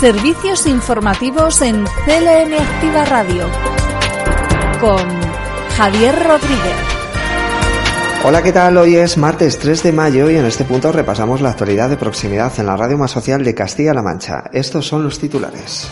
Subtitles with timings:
[0.00, 3.48] Servicios informativos en CLM Activa Radio
[4.80, 5.04] con
[5.76, 6.76] Javier Rodríguez.
[8.24, 8.76] Hola, ¿qué tal?
[8.76, 12.52] Hoy es martes 3 de mayo y en este punto repasamos la actualidad de proximidad
[12.60, 14.44] en la radio más social de Castilla-La Mancha.
[14.52, 15.90] Estos son los titulares.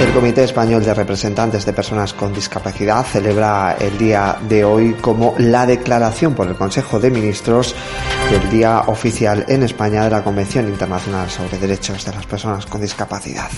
[0.00, 5.34] El Comité Español de Representantes de Personas con Discapacidad celebra el día de hoy como
[5.38, 7.74] la declaración por el Consejo de Ministros
[8.30, 12.82] del Día Oficial en España de la Convención Internacional sobre Derechos de las Personas con
[12.82, 13.48] Discapacidad.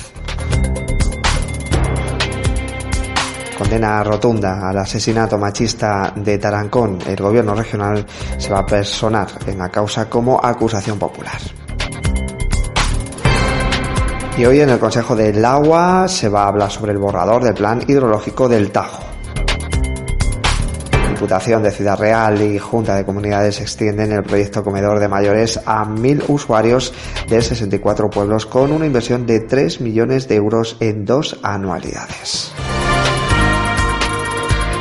[3.58, 7.00] Condena rotunda al asesinato machista de Tarancón.
[7.04, 8.06] El gobierno regional
[8.38, 11.57] se va a personar en la causa como acusación popular.
[14.38, 17.54] Y hoy en el Consejo del Agua se va a hablar sobre el borrador del
[17.54, 19.02] plan hidrológico del Tajo.
[21.08, 25.84] Diputación de Ciudad Real y Junta de Comunidades extienden el proyecto Comedor de Mayores a
[25.84, 26.94] mil usuarios
[27.28, 32.52] de 64 pueblos con una inversión de 3 millones de euros en dos anualidades.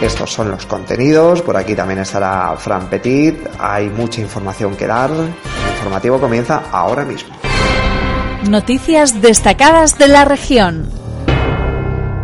[0.03, 5.09] Estos son los contenidos, por aquí también estará Fran Petit, hay mucha información que dar.
[5.09, 5.31] El
[5.71, 7.46] informativo comienza ahora mismo.
[8.43, 10.87] Noticias destacadas de la región.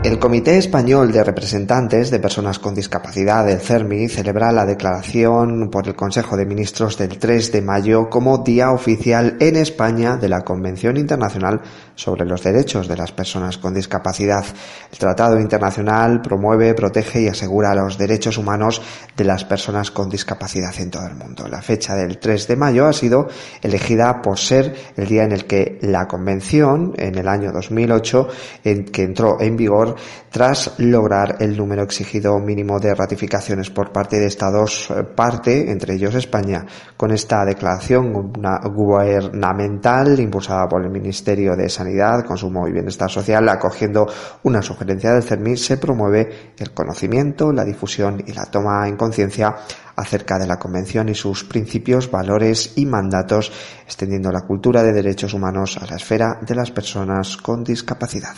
[0.03, 5.87] El Comité Español de Representantes de Personas con Discapacidad, el CERMI, celebra la declaración por
[5.87, 10.41] el Consejo de Ministros del 3 de mayo como Día Oficial en España de la
[10.41, 11.61] Convención Internacional
[11.95, 14.43] sobre los Derechos de las Personas con Discapacidad.
[14.91, 18.81] El Tratado Internacional promueve, protege y asegura los derechos humanos
[19.15, 21.47] de las personas con discapacidad en todo el mundo.
[21.47, 23.29] La fecha del 3 de mayo ha sido
[23.61, 28.27] elegida por ser el día en el que la Convención, en el año 2008,
[28.65, 29.92] en que entró en vigor,
[30.29, 36.15] tras lograr el número exigido mínimo de ratificaciones por parte de Estados parte, entre ellos
[36.15, 36.65] España.
[36.97, 38.31] Con esta declaración
[38.73, 44.07] gubernamental impulsada por el Ministerio de Sanidad, Consumo y Bienestar Social, acogiendo
[44.43, 49.55] una sugerencia del CERMI, se promueve el conocimiento, la difusión y la toma en conciencia
[49.95, 53.51] acerca de la Convención y sus principios, valores y mandatos,
[53.85, 58.35] extendiendo la cultura de derechos humanos a la esfera de las personas con discapacidad.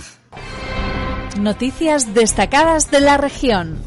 [1.39, 3.83] Noticias destacadas de la región.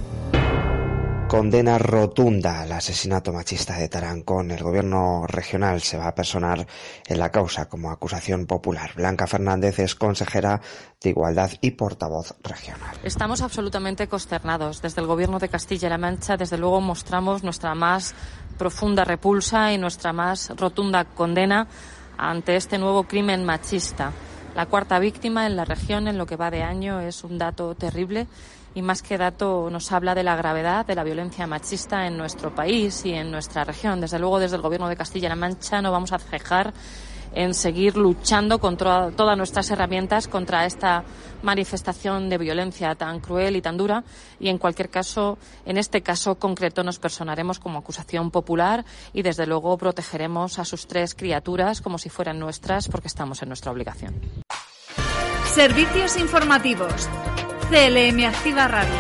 [1.29, 4.51] Condena rotunda al asesinato machista de Tarancón.
[4.51, 6.67] El gobierno regional se va a personar
[7.07, 8.91] en la causa como acusación popular.
[8.95, 10.61] Blanca Fernández es consejera
[11.01, 12.99] de Igualdad y portavoz regional.
[13.03, 14.83] Estamos absolutamente consternados.
[14.83, 18.15] Desde el gobierno de Castilla-La Mancha, desde luego, mostramos nuestra más
[18.59, 21.67] profunda repulsa y nuestra más rotunda condena
[22.19, 24.13] ante este nuevo crimen machista.
[24.59, 27.77] La cuarta víctima en la región en lo que va de año es un dato
[27.77, 28.27] terrible
[28.75, 32.53] y más que dato nos habla de la gravedad de la violencia machista en nuestro
[32.53, 34.01] país y en nuestra región.
[34.01, 36.75] Desde luego, desde el Gobierno de Castilla-La Mancha no vamos a cejar
[37.35, 41.05] en seguir luchando con todas nuestras herramientas contra esta
[41.43, 44.03] manifestación de violencia tan cruel y tan dura
[44.41, 49.47] y en cualquier caso, en este caso concreto nos personaremos como acusación popular y desde
[49.47, 54.15] luego protegeremos a sus tres criaturas como si fueran nuestras porque estamos en nuestra obligación.
[55.59, 57.09] Servicios informativos.
[57.69, 58.93] CLM Activa Radio.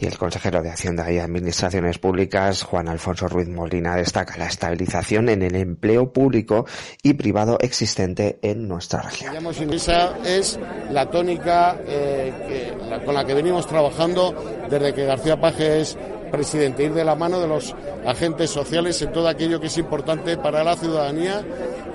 [0.00, 5.28] Y el consejero de Hacienda y Administraciones Públicas, Juan Alfonso Ruiz Molina, destaca la estabilización
[5.28, 6.66] en el empleo público
[7.04, 9.32] y privado existente en nuestra región.
[9.72, 10.58] Esa es
[10.90, 14.34] la tónica eh, que, la, con la que venimos trabajando
[14.68, 15.96] desde que García Paje es
[16.34, 17.74] presidente, ir de la mano de los
[18.06, 21.42] agentes sociales en todo aquello que es importante para la ciudadanía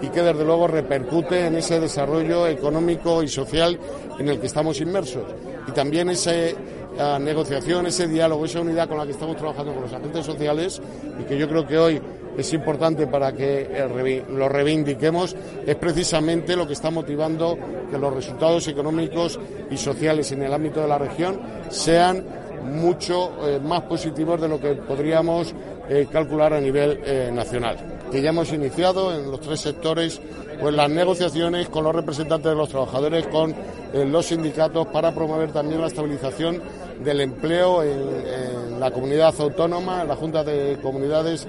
[0.02, 3.78] y que desde luego repercute en ese desarrollo económico y social
[4.18, 5.24] en el que estamos inmersos.
[5.68, 6.56] Y también ese
[7.00, 10.82] la negociación, ese diálogo, esa unidad con la que estamos trabajando con los agentes sociales
[11.18, 12.02] y que yo creo que hoy
[12.38, 13.88] es importante para que
[14.30, 15.36] lo reivindiquemos,
[15.66, 17.58] es precisamente lo que está motivando
[17.90, 19.40] que los resultados económicos
[19.72, 21.40] y sociales en el ámbito de la región
[21.70, 22.26] sean
[22.64, 25.54] mucho eh, más positivos de lo que podríamos
[25.90, 27.78] eh, calcular a nivel eh, nacional.
[28.12, 30.22] Que ya hemos iniciado en los tres sectores
[30.60, 33.56] pues las negociaciones con los representantes de los trabajadores, con
[33.94, 36.62] los sindicatos para promover también la estabilización
[37.04, 41.48] del empleo en, en la comunidad autónoma, en la Junta de Comunidades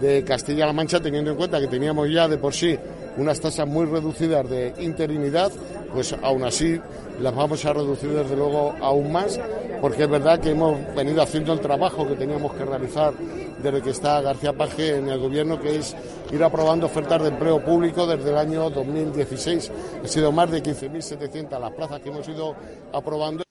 [0.00, 2.78] de Castilla-La Mancha, teniendo en cuenta que teníamos ya de por sí
[3.16, 5.50] unas tasas muy reducidas de interinidad,
[5.92, 6.80] pues aún así
[7.20, 9.40] las vamos a reducir desde luego aún más,
[9.80, 13.14] porque es verdad que hemos venido haciendo el trabajo que teníamos que realizar
[13.62, 15.96] desde que está García Paje en el gobierno, que es
[16.30, 19.72] ir aprobando ofertas de empleo público desde el año 2016.
[20.02, 22.54] Han sido más de 15.700 las plazas que hemos ido
[22.92, 23.45] aprobando.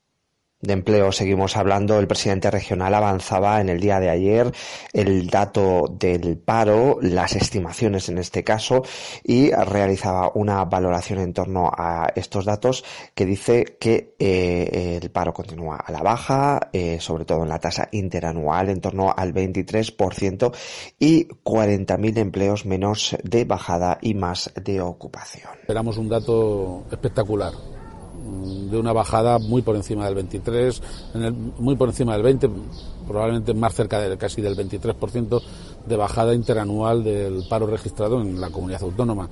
[0.65, 1.99] De empleo seguimos hablando.
[1.99, 4.51] El presidente regional avanzaba en el día de ayer
[4.93, 8.83] el dato del paro, las estimaciones en este caso,
[9.23, 12.83] y realizaba una valoración en torno a estos datos
[13.13, 17.59] que dice que eh, el paro continúa a la baja, eh, sobre todo en la
[17.59, 20.55] tasa interanual, en torno al 23%
[20.99, 25.51] y 40.000 empleos menos de bajada y más de ocupación.
[25.61, 27.74] Esperamos un dato espectacular
[28.69, 30.81] de una bajada muy por encima del 23,
[31.59, 32.49] muy por encima del 20,
[33.07, 35.41] probablemente más cerca de casi del 23%
[35.85, 39.29] de bajada interanual del paro registrado en la comunidad autónoma.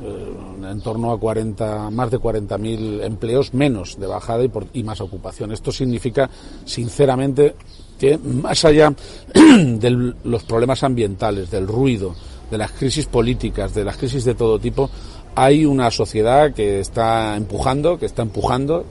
[0.00, 0.36] Eh,
[0.70, 5.52] en torno a 40, más de 40.000 empleos menos de bajada y, y más ocupación.
[5.52, 6.28] Esto significa,
[6.64, 7.54] sinceramente,
[7.98, 8.92] que más allá
[9.34, 12.16] de los problemas ambientales, del ruido,
[12.50, 14.90] de las crisis políticas, de las crisis de todo tipo,
[15.34, 18.84] hay una sociedad que está empujando, que está empujando,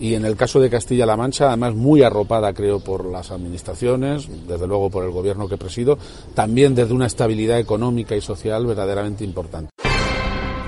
[0.00, 4.66] y en el caso de Castilla-La Mancha, además muy arropada, creo, por las administraciones, desde
[4.66, 5.98] luego por el gobierno que presido,
[6.34, 9.70] también desde una estabilidad económica y social verdaderamente importante.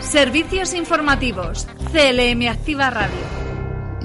[0.01, 1.67] Servicios informativos.
[1.93, 3.42] CLM Activa Radio.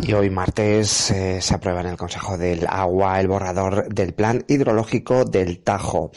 [0.01, 4.43] Y hoy martes eh, se aprueba en el Consejo del Agua el borrador del Plan
[4.47, 6.11] Hidrológico del Tajo.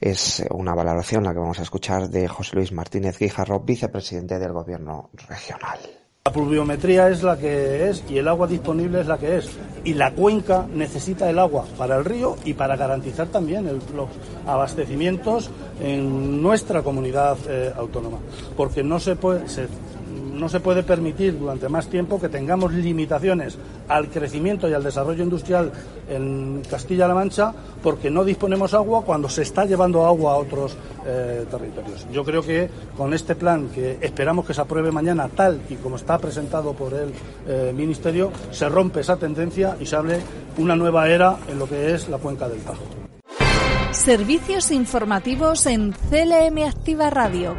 [0.00, 4.52] Es una valoración la que vamos a escuchar de José Luis Martínez Guijarro, vicepresidente del
[4.52, 5.78] Gobierno regional.
[6.26, 9.48] La pluviometría es la que es y el agua disponible es la que es.
[9.84, 14.08] Y la cuenca necesita el agua para el río y para garantizar también los
[14.44, 18.18] abastecimientos en nuestra comunidad eh, autónoma.
[18.56, 19.48] Porque no se puede,
[20.38, 25.22] no se puede permitir durante más tiempo que tengamos limitaciones al crecimiento y al desarrollo
[25.22, 25.72] industrial
[26.08, 27.52] en Castilla-La Mancha
[27.82, 32.06] porque no disponemos agua cuando se está llevando agua a otros eh, territorios.
[32.12, 35.96] Yo creo que con este plan que esperamos que se apruebe mañana tal y como
[35.96, 37.12] está presentado por el
[37.46, 40.20] eh, Ministerio, se rompe esa tendencia y se abre
[40.58, 42.84] una nueva era en lo que es la cuenca del Tajo.
[43.92, 47.56] Servicios informativos en CLM Activa Radio.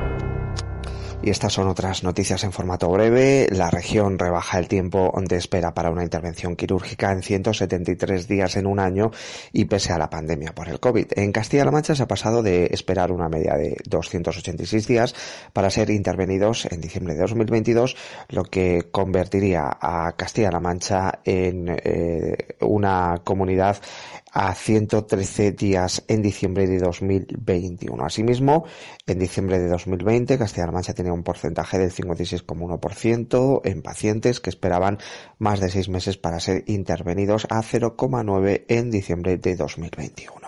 [1.27, 3.50] Y estas son otras noticias en formato breve.
[3.51, 8.65] La región rebaja el tiempo de espera para una intervención quirúrgica en 173 días en
[8.65, 9.12] un año
[9.51, 11.07] y pese a la pandemia por el COVID.
[11.18, 15.15] En Castilla-La Mancha se ha pasado de esperar una media de 286 días
[15.51, 17.97] para ser intervenidos en diciembre de 2022,
[18.29, 23.81] lo que convertiría a Castilla-La Mancha en eh, una comunidad
[24.38, 28.06] a 113 días en diciembre de 2021.
[28.06, 28.66] Asimismo,
[29.07, 35.00] en diciembre de 2020, Castilla-La Mancha tenía un porcentaje del 56,1% en pacientes que esperaban
[35.39, 40.47] más de seis meses para ser intervenidos a 0,9 en diciembre de 2021.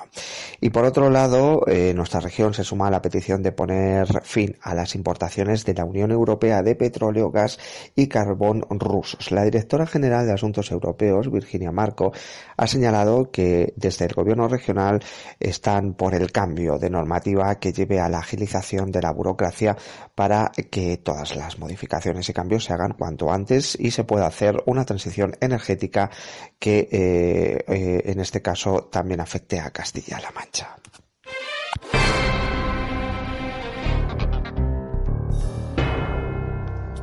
[0.62, 4.58] Y por otro lado, eh, nuestra región se suma a la petición de poner fin
[4.62, 7.60] a las importaciones de la Unión Europea de petróleo, gas
[7.96, 9.32] y carbón rusos.
[9.32, 12.12] La directora general de Asuntos Europeos, Virginia Marco,
[12.58, 15.02] ha señalado que desde el gobierno regional
[15.40, 19.78] están por el cambio de normativa que lleve a la agilización de la burocracia
[20.16, 24.62] para que todas las modificaciones y cambios se hagan cuanto antes y se pueda hacer
[24.66, 26.10] una transición energética
[26.60, 30.80] que eh, eh, en este caso también afecte a Castilla-La Mancha.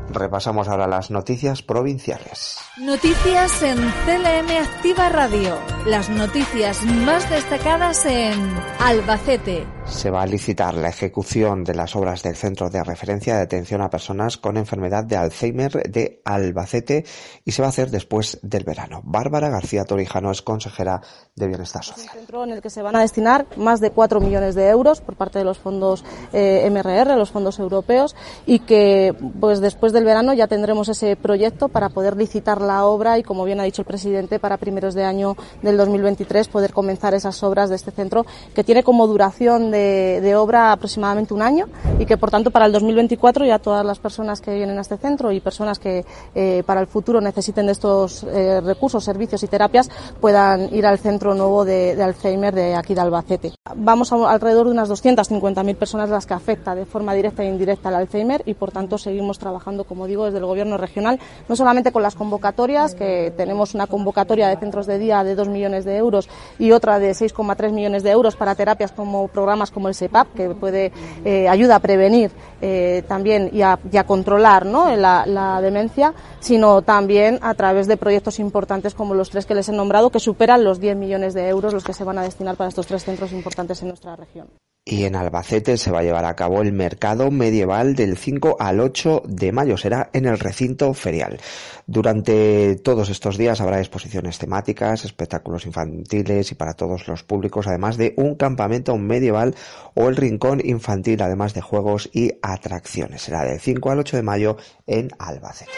[0.08, 2.58] Repasamos ahora las noticias provinciales.
[2.78, 5.56] Noticias en CLM Activa Radio.
[5.86, 8.34] Las noticias más destacadas en
[8.80, 9.66] Albacete.
[9.86, 13.82] Se va a licitar la ejecución de las obras del Centro de Referencia de Atención
[13.82, 17.04] a Personas con Enfermedad de Alzheimer de Albacete
[17.44, 19.00] y se va a hacer después del verano.
[19.04, 21.00] Bárbara García Torijano es consejera
[21.36, 22.08] de Bienestar Social.
[22.12, 25.00] Un centro en el que se van a destinar más de 4 millones de euros
[25.00, 30.04] por parte de los fondos eh, MRR, los fondos europeos, y que pues después del
[30.06, 33.82] verano ya tendremos ese proyecto para poder licitar la obra y, como bien ha dicho
[33.82, 38.24] el presidente, para primeros de año del 2023 poder comenzar esas obras de este centro
[38.54, 41.66] que tiene como duración de, obra aproximadamente un año
[41.98, 44.96] y que, por tanto, para el 2024 ya todas las personas que vienen a este
[44.96, 49.46] centro y personas que eh, para el futuro necesiten de estos eh, recursos, servicios y
[49.46, 53.52] terapias puedan ir al centro nuevo de, Alzheimer de aquí de Albacete.
[53.74, 57.96] Vamos alrededor de unas 250.000 personas las que afecta de forma directa e indirecta el
[57.96, 62.02] Alzheimer y, por tanto, seguimos trabajando, como digo, desde el Gobierno regional, no solamente con
[62.02, 66.28] las convocatorias, que tenemos una convocatoria de centros de día de 2 millones de euros
[66.58, 70.50] y otra de 6,3 millones de euros para terapias como programas como el SEPAP, que
[70.50, 70.92] puede
[71.24, 77.54] eh, ayuda a prevenir eh, también y a, controlar la, la, demencia, sino también a
[77.54, 80.96] través de proyectos importantes como los tres que les he nombrado, que superan los 10
[80.96, 83.88] millones de euros los que se van a destinar para estos tres centros importantes en
[83.88, 84.48] nuestra región.
[84.88, 88.78] Y en Albacete se va a llevar a cabo el mercado medieval del 5 al
[88.78, 89.76] 8 de mayo.
[89.76, 91.40] Será en el recinto ferial.
[91.88, 97.96] Durante todos estos días habrá exposiciones temáticas, espectáculos infantiles y para todos los públicos, además
[97.96, 99.56] de un campamento medieval
[99.94, 103.22] o el rincón infantil, además de juegos y atracciones.
[103.22, 105.72] Será del 5 al 8 de mayo en Albacete.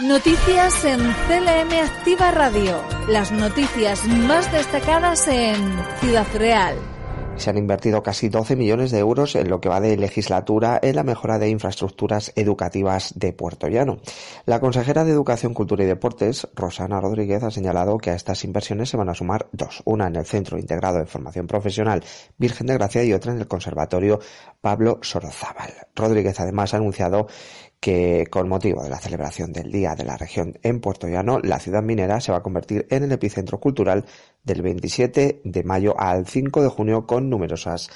[0.00, 2.82] Noticias en CLM Activa Radio.
[3.08, 5.56] Las noticias más destacadas en
[6.00, 6.76] Ciudad Real.
[7.42, 10.94] Se han invertido casi 12 millones de euros en lo que va de legislatura en
[10.94, 13.98] la mejora de infraestructuras educativas de Puerto Llano.
[14.46, 18.90] La consejera de Educación, Cultura y Deportes, Rosana Rodríguez, ha señalado que a estas inversiones
[18.90, 19.82] se van a sumar dos.
[19.84, 22.04] Una en el Centro Integrado de Formación Profesional
[22.38, 24.20] Virgen de Gracia y otra en el Conservatorio
[24.60, 25.72] Pablo Sorozábal.
[25.96, 27.26] Rodríguez además ha anunciado
[27.82, 31.58] que con motivo de la celebración del Día de la Región en Puerto Llano, la
[31.58, 34.04] ciudad minera se va a convertir en el epicentro cultural
[34.44, 37.90] del 27 de mayo al 5 de junio con numerosas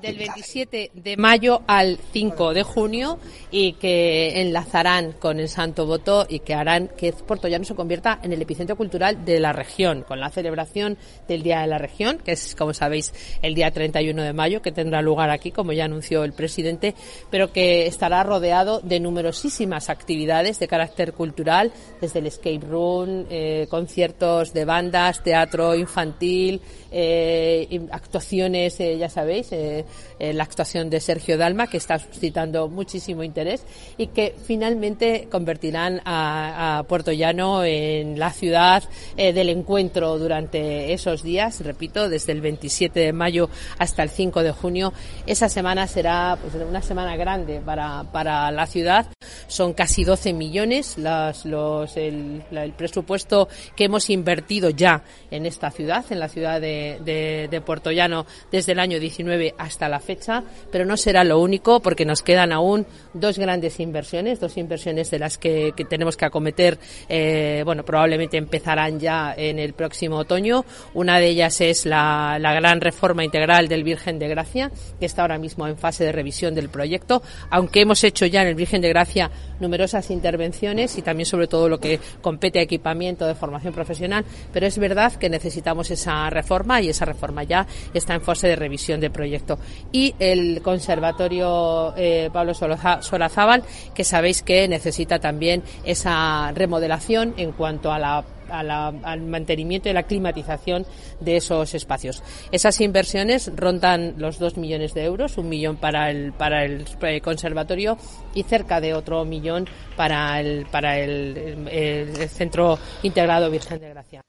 [0.00, 3.18] del 27 de mayo al 5 de junio
[3.50, 8.20] y que enlazarán con el Santo Voto y que harán que Puerto Llano se convierta
[8.22, 12.18] en el epicentro cultural de la región, con la celebración del Día de la Región,
[12.18, 15.86] que es, como sabéis, el día 31 de mayo, que tendrá lugar aquí, como ya
[15.86, 16.94] anunció el presidente,
[17.30, 23.66] pero que estará rodeado de numerosísimas actividades de carácter cultural, desde el escape room, eh,
[23.68, 29.84] conciertos de bandas, teatro infantil, eh, actuaciones, eh, ya sabéis, eh,
[30.18, 33.64] la actuación de Sergio Dalma, que está suscitando muchísimo interés
[33.98, 38.82] y que finalmente convertirán a, Puerto Llano en la ciudad
[39.16, 44.52] del encuentro durante esos días, repito, desde el 27 de mayo hasta el 5 de
[44.52, 44.92] junio.
[45.26, 49.06] Esa semana será pues, una semana grande para, para la ciudad.
[49.48, 56.18] Son casi 12 millones el, el presupuesto que hemos invertido ya en esta ciudad, en
[56.18, 60.96] la ciudad de de, Puerto Llano desde el año 19 hasta la fecha, pero no
[60.96, 65.72] será lo único porque nos quedan aún dos grandes inversiones, dos inversiones de las que,
[65.88, 70.64] tenemos que acometer, eh, bueno, probablemente empezarán ya en el próximo otoño.
[70.94, 75.22] Una de ellas es la, la gran reforma integral del Virgen de Gracia, que está
[75.22, 78.80] ahora mismo en fase de revisión del proyecto, aunque hemos hecho ya en el Virgen
[78.80, 83.72] de Gracia numerosas intervenciones y también sobre todo lo que compete a equipamiento de formación
[83.72, 88.48] profesional, pero es verdad que necesitamos esa reforma y esa reforma ya está en fase
[88.48, 89.58] de revisión del proyecto.
[89.90, 93.64] Y el Conservatorio eh, Pablo Solazábal,
[93.94, 100.02] que sabéis que necesita también esa remodelación en cuanto a la al mantenimiento y la
[100.04, 100.84] climatización
[101.20, 102.22] de esos espacios.
[102.50, 107.20] Esas inversiones rondan los dos millones de euros, un millón para el, para el eh,
[107.20, 107.96] conservatorio
[108.34, 114.22] y cerca de otro millón para el, para el Centro Integrado Virgen de Gracia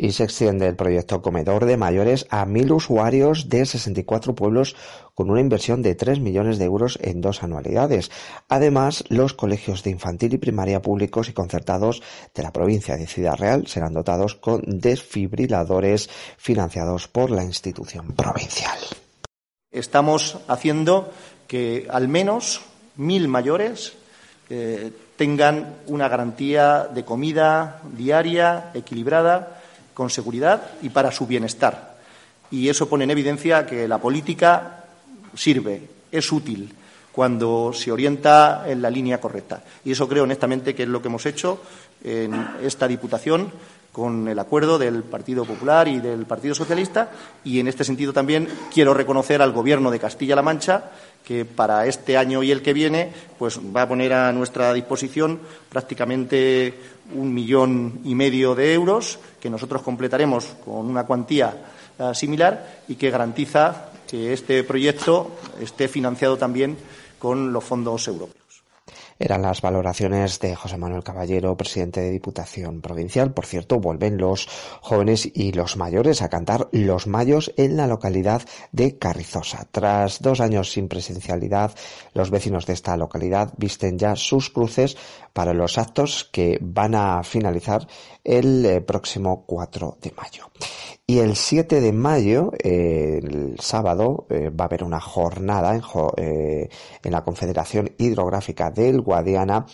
[0.00, 4.76] y se extiende el proyecto Comedor de Mayores a mil usuarios de 64 pueblos
[5.12, 8.12] con una inversión de 3 millones de euros en dos anualidades.
[8.48, 12.00] Además, los colegios de infantil y primaria públicos y concertados
[12.32, 18.78] de la provincia de Ciudad Real serán dotados con desfibriladores financiados por la institución provincial.
[19.72, 21.10] Estamos haciendo
[21.48, 22.60] que al menos
[22.94, 23.94] mil mayores
[24.48, 29.57] eh, tengan una garantía de comida diaria, equilibrada,
[29.98, 31.98] con seguridad y para su bienestar.
[32.52, 34.84] Y eso pone en evidencia que la política
[35.34, 36.72] sirve, es útil
[37.10, 39.64] cuando se orienta en la línea correcta.
[39.84, 41.60] Y eso creo honestamente que es lo que hemos hecho
[42.04, 43.50] en esta Diputación
[43.90, 47.10] con el acuerdo del Partido Popular y del Partido Socialista
[47.42, 50.92] y en este sentido también quiero reconocer al Gobierno de Castilla-La Mancha
[51.28, 55.38] que para este año y el que viene pues va a poner a nuestra disposición
[55.68, 56.72] prácticamente
[57.14, 61.54] un millón y medio de euros que nosotros completaremos con una cuantía
[61.98, 66.78] eh, similar y que garantiza que este proyecto esté financiado también
[67.18, 68.47] con los fondos europeos.
[69.20, 73.32] Eran las valoraciones de José Manuel Caballero, presidente de Diputación Provincial.
[73.32, 74.48] Por cierto, vuelven los
[74.80, 79.66] jóvenes y los mayores a cantar Los Mayos en la localidad de Carrizosa.
[79.72, 81.72] Tras dos años sin presencialidad,
[82.14, 84.96] los vecinos de esta localidad visten ya sus cruces
[85.32, 87.86] para los actos que van a finalizar
[88.22, 90.50] el eh, próximo 4 de mayo.
[91.10, 95.74] Y el 7 de mayo, el sábado, eh, va a haber una jornada
[96.18, 96.68] eh,
[97.02, 99.64] en, la Confederación Hidrográfica del Guadiana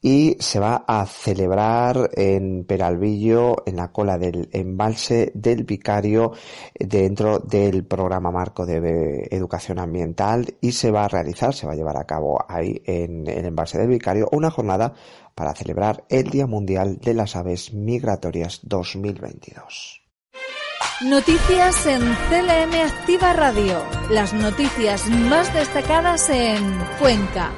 [0.00, 6.32] y se va a celebrar en Peralvillo, en la cola del embalse del Vicario,
[6.74, 11.76] dentro del programa marco de educación ambiental y se va a realizar, se va a
[11.76, 14.94] llevar a cabo ahí en el embalse del Vicario, una jornada
[15.34, 20.07] para celebrar el Día Mundial de las Aves Migratorias 2022.
[21.00, 23.80] Noticias en CLM Activa Radio.
[24.10, 27.52] Las noticias más destacadas en Cuenca.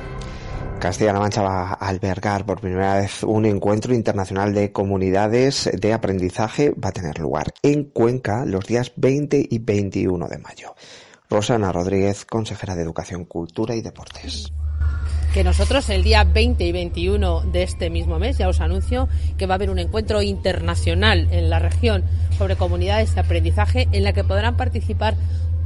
[0.78, 6.72] Castilla-La Mancha va a albergar por primera vez un encuentro internacional de comunidades de aprendizaje.
[6.72, 10.74] Va a tener lugar en Cuenca los días 20 y 21 de mayo.
[11.30, 14.52] Rosana Rodríguez, consejera de Educación, Cultura y Deportes
[15.32, 19.08] que nosotros el día 20 y 21 de este mismo mes, ya os anuncio,
[19.38, 22.02] que va a haber un encuentro internacional en la región
[22.36, 25.14] sobre comunidades de aprendizaje en la que podrán participar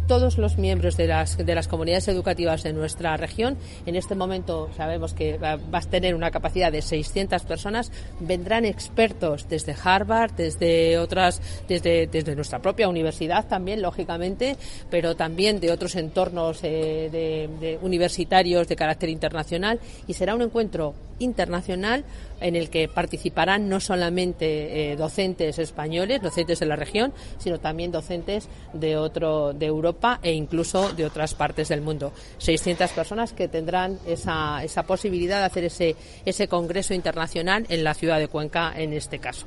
[0.06, 3.56] todos los miembros de las, de las comunidades educativas de nuestra región.
[3.86, 7.90] En este momento sabemos que va, a tener una capacidad de 600 personas.
[8.20, 14.56] Vendrán expertos desde Harvard, desde otras, desde, desde nuestra propia universidad también, lógicamente,
[14.90, 19.80] pero también de otros entornos eh, universitarios de carácter internacional.
[20.06, 22.04] Y será un encuentro internacional
[22.40, 27.92] en el que participarán no solamente eh, docentes españoles, docentes de la región, sino también
[27.92, 32.12] docentes de otro de Europa e incluso de otras partes del mundo.
[32.38, 37.94] 600 personas que tendrán esa, esa posibilidad de hacer ese, ese congreso internacional en la
[37.94, 39.46] ciudad de Cuenca en este caso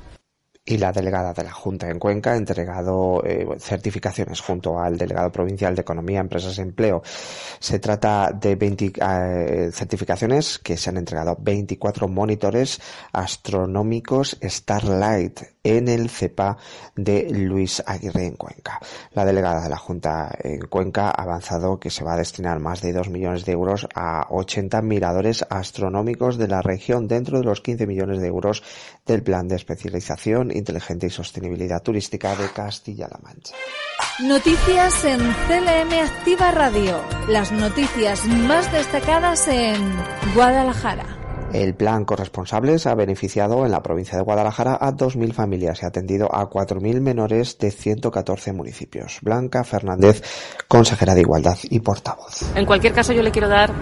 [0.68, 5.32] y la delegada de la Junta en Cuenca ha entregado eh, certificaciones junto al delegado
[5.32, 7.02] provincial de Economía, Empresas y Empleo.
[7.58, 12.80] Se trata de 20 eh, certificaciones que se han entregado a 24 monitores
[13.12, 16.56] astronómicos Starlight en el CEPA
[16.96, 18.80] de Luis Aguirre en Cuenca.
[19.12, 22.80] La delegada de la Junta en Cuenca ha avanzado que se va a destinar más
[22.80, 27.60] de 2 millones de euros a 80 miradores astronómicos de la región dentro de los
[27.60, 28.62] 15 millones de euros
[29.06, 33.54] del plan de especialización inteligente y sostenibilidad turística de Castilla-La Mancha.
[34.20, 37.00] Noticias en CLM Activa Radio.
[37.28, 39.76] Las noticias más destacadas en
[40.34, 41.17] Guadalajara.
[41.52, 45.88] El plan corresponsables ha beneficiado en la provincia de Guadalajara a 2.000 familias y ha
[45.88, 49.18] atendido a 4.000 menores de 114 municipios.
[49.22, 50.22] Blanca Fernández,
[50.68, 52.42] consejera de Igualdad y portavoz.
[52.54, 53.72] En cualquier caso, yo le quiero dar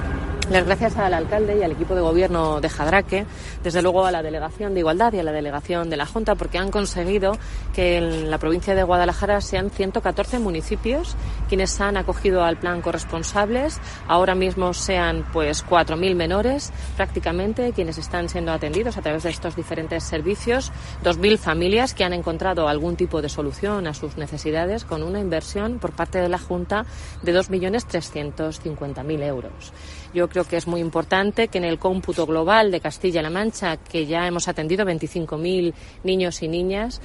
[0.50, 3.26] las gracias al alcalde y al equipo de gobierno de Jadraque,
[3.64, 6.58] desde luego a la delegación de Igualdad y a la delegación de la Junta, porque
[6.58, 7.36] han conseguido
[7.74, 11.16] que en la provincia de Guadalajara sean 114 municipios
[11.48, 13.80] quienes han acogido al plan corresponsables.
[14.06, 19.56] Ahora mismo sean pues 4.000 menores prácticamente quienes están siendo atendidos a través de estos
[19.56, 20.72] diferentes servicios,
[21.04, 25.78] 2.000 familias que han encontrado algún tipo de solución a sus necesidades con una inversión
[25.78, 26.86] por parte de la Junta
[27.22, 29.72] de 2.350.000 euros.
[30.14, 34.04] Yo creo que es muy importante que en el cómputo global de Castilla-La Mancha, que
[34.04, 35.72] ya hemos atendido 25.000
[36.04, 37.00] niños y niñas,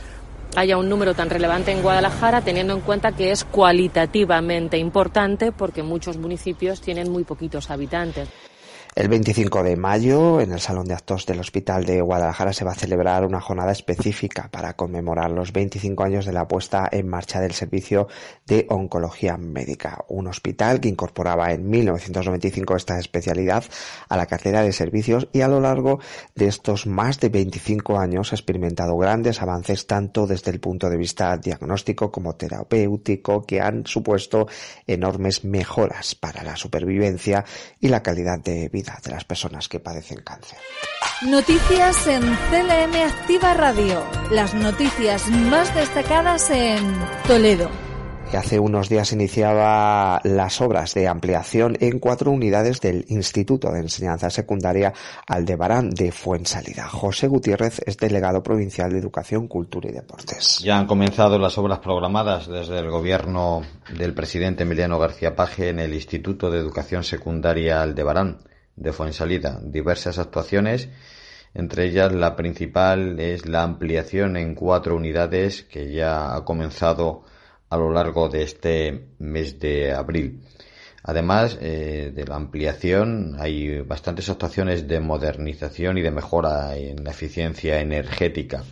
[0.58, 5.82] haya un número tan relevante en Guadalajara, teniendo en cuenta que es cualitativamente importante porque
[5.82, 8.28] muchos municipios tienen muy poquitos habitantes.
[8.94, 12.72] El 25 de mayo, en el Salón de Actos del Hospital de Guadalajara, se va
[12.74, 17.40] a celebrar una jornada específica para conmemorar los 25 años de la puesta en marcha
[17.40, 18.10] del servicio
[18.46, 23.64] de oncología médica, un hospital que incorporaba en 1995 esta especialidad
[24.10, 26.02] a la cartera de servicios y a lo largo
[26.36, 30.98] de estos más de 25 años ha experimentado grandes avances tanto desde el punto de
[30.98, 34.48] vista diagnóstico como terapéutico que han supuesto
[34.86, 37.46] enormes mejoras para la supervivencia
[37.80, 40.58] y la calidad de vida de las personas que padecen cáncer.
[41.24, 44.04] Noticias en CLM Activa Radio.
[44.32, 46.82] Las noticias más destacadas en
[47.28, 47.70] Toledo
[48.38, 54.30] hace unos días iniciaba las obras de ampliación en cuatro unidades del Instituto de Enseñanza
[54.30, 54.94] Secundaria
[55.28, 56.88] Aldebarán de Fuensalida.
[56.88, 60.60] José Gutiérrez es delegado provincial de Educación, Cultura y Deportes.
[60.64, 63.64] Ya han comenzado las obras programadas desde el gobierno
[63.98, 68.40] del presidente Emiliano García Paje en el Instituto de Educación Secundaria Aldebarán
[68.82, 69.60] de Fuensalida.
[69.64, 70.90] Diversas actuaciones,
[71.54, 77.24] entre ellas la principal es la ampliación en cuatro unidades que ya ha comenzado
[77.70, 80.42] a lo largo de este mes de abril.
[81.04, 87.12] Además eh, de la ampliación, hay bastantes actuaciones de modernización y de mejora en la
[87.12, 88.64] eficiencia energética.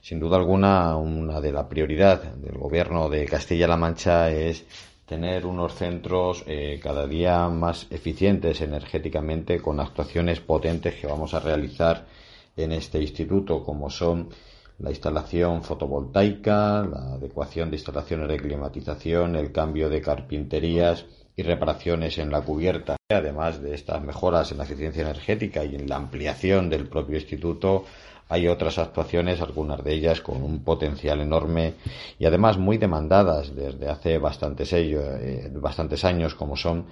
[0.00, 4.64] Sin duda alguna, una de las prioridades del Gobierno de Castilla-La Mancha es
[5.08, 11.40] tener unos centros eh, cada día más eficientes energéticamente con actuaciones potentes que vamos a
[11.40, 12.06] realizar
[12.56, 14.28] en este instituto como son
[14.78, 22.18] la instalación fotovoltaica, la adecuación de instalaciones de climatización, el cambio de carpinterías y reparaciones
[22.18, 22.96] en la cubierta.
[23.08, 27.86] Además de estas mejoras en la eficiencia energética y en la ampliación del propio instituto,
[28.28, 31.74] hay otras actuaciones, algunas de ellas con un potencial enorme
[32.18, 36.86] y además muy demandadas desde hace bastantes, eh, bastantes años, como son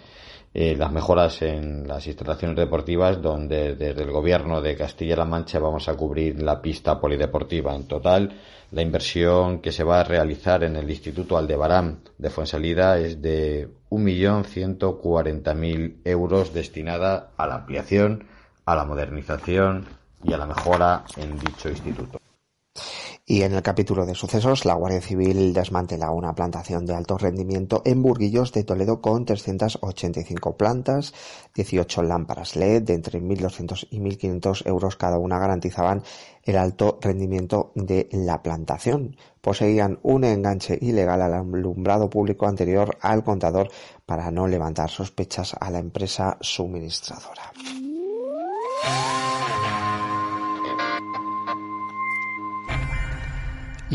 [0.55, 5.91] eh, las mejoras en las instalaciones deportivas, donde desde el gobierno de Castilla-La Mancha vamos
[5.91, 7.75] a cubrir la pista polideportiva.
[7.75, 8.33] En total,
[8.71, 13.69] la inversión que se va a realizar en el Instituto Aldebarán de Fuensalida es de
[13.91, 18.25] 1.140.000 euros destinada a la ampliación,
[18.65, 19.85] a la modernización
[20.27, 22.19] y a la mejora en dicho instituto.
[23.29, 27.83] Y en el capítulo de sucesos, la Guardia Civil desmantela una plantación de alto rendimiento
[27.85, 31.13] en Burguillos de Toledo con 385 plantas,
[31.57, 36.05] 18 lámparas LED de entre 1.200 y 1.500 euros cada una garantizaban
[36.45, 39.17] el alto rendimiento de la plantación.
[39.41, 43.71] Poseían un enganche ilegal al alumbrado público anterior al contador
[44.07, 47.53] para no levantar sospechas a la empresa suministradora.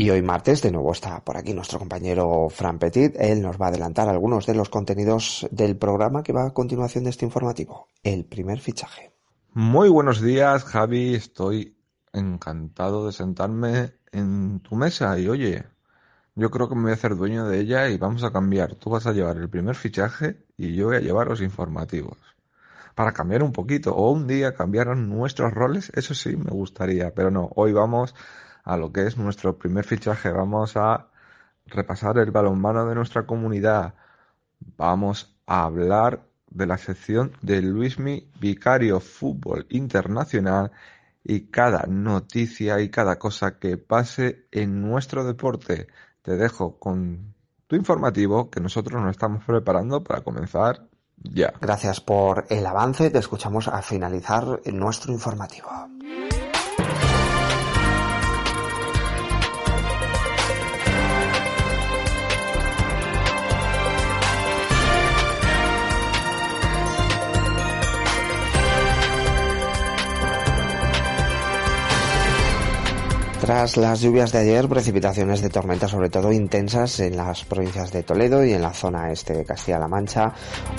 [0.02, 3.14] Y hoy martes de nuevo está por aquí nuestro compañero Fran Petit.
[3.20, 7.04] Él nos va a adelantar algunos de los contenidos del programa que va a continuación
[7.04, 7.86] de este informativo.
[8.02, 9.12] El primer fichaje.
[9.52, 11.14] Muy buenos días, Javi.
[11.14, 11.76] Estoy
[12.12, 15.66] encantado de sentarme en tu mesa y oye,
[16.34, 18.74] yo creo que me voy a hacer dueño de ella y vamos a cambiar.
[18.74, 22.18] Tú vas a llevar el primer fichaje y yo voy a llevar los informativos.
[22.96, 27.30] Para cambiar un poquito o un día cambiar nuestros roles, eso sí me gustaría, pero
[27.30, 28.16] no, hoy vamos
[28.64, 30.30] a lo que es nuestro primer fichaje.
[30.30, 31.08] Vamos a
[31.66, 33.94] repasar el balonmano de nuestra comunidad.
[34.76, 40.70] Vamos a hablar de la sección de Luismi Vicario Fútbol Internacional
[41.24, 45.88] y cada noticia y cada cosa que pase en nuestro deporte.
[46.22, 47.34] Te dejo con
[47.66, 51.52] tu informativo que nosotros nos estamos preparando para comenzar ya.
[51.60, 53.10] Gracias por el avance.
[53.10, 55.68] Te escuchamos a finalizar nuestro informativo.
[73.52, 78.02] Tras las lluvias de ayer, precipitaciones de tormenta, sobre todo intensas en las provincias de
[78.02, 80.32] Toledo y en la zona este de Castilla-La Mancha.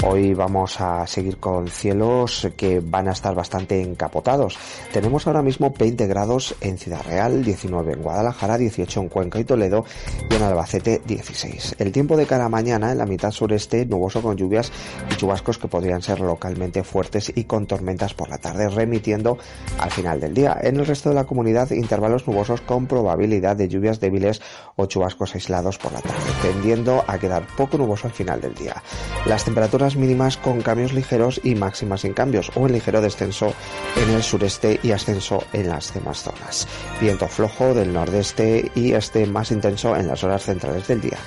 [0.04, 4.58] Hoy vamos a seguir con cielos que van a estar bastante encapotados.
[4.92, 9.44] Tenemos ahora mismo 20 grados en Ciudad Real, 19 en Guadalajara, 18 en Cuenca y
[9.44, 9.86] Toledo
[10.32, 11.76] y en Albacete 16.
[11.78, 14.72] El tiempo de cara a mañana en la mitad sureste nuboso con lluvias
[15.12, 19.38] y chubascos que podrían ser localmente fuertes y con tormentas por la tarde remitiendo
[19.78, 20.58] al final del día.
[20.60, 24.42] En el resto de la comunidad intervalos nubosos con probabilidad de lluvias débiles
[24.76, 28.82] o chubascos aislados por la tarde, tendiendo a quedar poco nuboso al final del día.
[29.26, 33.54] Las temperaturas mínimas con cambios ligeros y máximas sin cambios o en ligero descenso
[34.02, 36.68] en el sureste y ascenso en las demás zonas.
[37.00, 41.18] Viento flojo del nordeste y este más intenso en las horas centrales del día.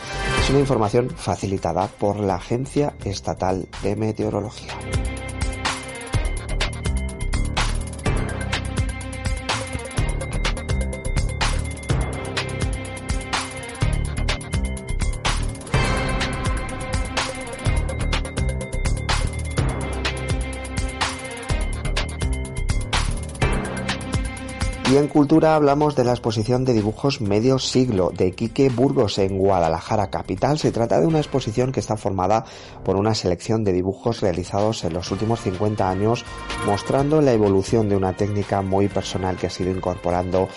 [0.41, 4.75] Es una información facilitada por la Agencia Estatal de Meteorología.
[24.97, 29.37] Y en cultura hablamos de la exposición de dibujos medio siglo de Quique Burgos en
[29.37, 30.59] Guadalajara capital.
[30.59, 32.47] Se trata de una exposición que está formada
[32.83, 36.25] por una selección de dibujos realizados en los últimos 50 años,
[36.65, 40.49] mostrando la evolución de una técnica muy personal que ha sido incorporando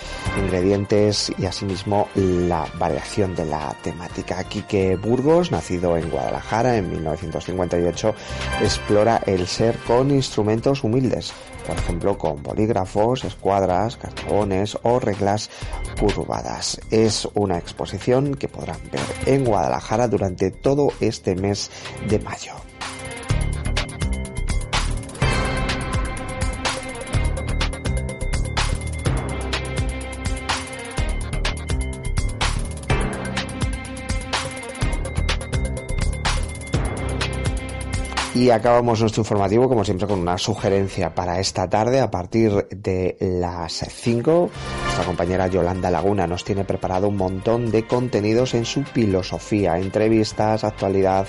[0.42, 4.42] ingredientes y asimismo la variación de la temática.
[4.46, 8.16] Quique Burgos, nacido en Guadalajara en 1958,
[8.62, 11.34] explora el ser con instrumentos humildes
[11.70, 15.52] por ejemplo con bolígrafos, escuadras, cartones o reglas
[16.00, 16.82] curvadas.
[16.90, 21.70] Es una exposición que podrán ver en Guadalajara durante todo este mes
[22.10, 22.69] de mayo.
[38.40, 43.18] Y acabamos nuestro informativo, como siempre, con una sugerencia para esta tarde a partir de
[43.20, 44.50] las 5
[45.00, 50.66] nuestra compañera Yolanda Laguna nos tiene preparado un montón de contenidos en su filosofía, entrevistas,
[50.66, 51.26] actualidad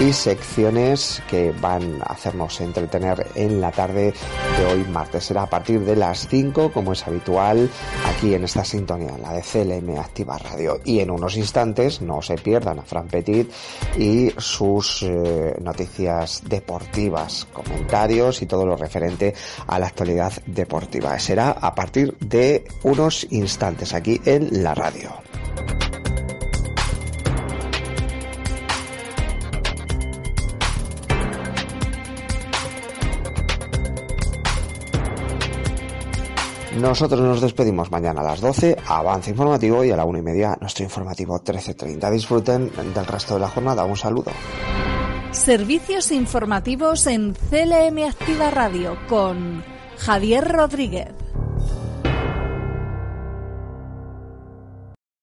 [0.00, 4.12] y secciones que van a hacernos entretener en la tarde
[4.58, 5.26] de hoy martes.
[5.26, 7.70] Será a partir de las 5, como es habitual,
[8.04, 10.80] aquí en esta sintonía, la de CLM Activa Radio.
[10.84, 13.48] Y en unos instantes no se pierdan a Fran Petit
[13.96, 19.34] y sus eh, noticias deportivas, comentarios y todo lo referente
[19.68, 21.16] a la actualidad deportiva.
[21.20, 22.64] Será a partir de
[23.30, 25.10] instantes aquí en la radio.
[36.80, 40.56] Nosotros nos despedimos mañana a las 12, avance informativo y a la una y media
[40.60, 42.10] nuestro informativo 13.30.
[42.10, 43.84] Disfruten del resto de la jornada.
[43.84, 44.32] Un saludo.
[45.30, 49.62] Servicios informativos en CLM Activa Radio con
[49.98, 51.23] Javier Rodríguez.